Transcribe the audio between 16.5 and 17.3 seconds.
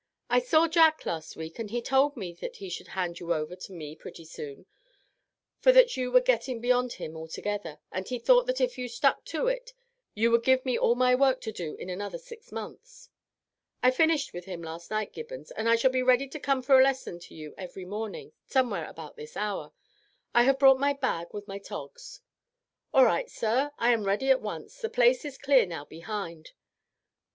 for a lesson